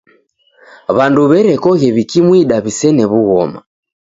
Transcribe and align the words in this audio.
W'andu 0.95 1.21
w'erekoghe 1.31 1.87
w'ikimwida 1.95 2.55
w'isene 2.63 3.03
w'ughoma. 3.11 3.59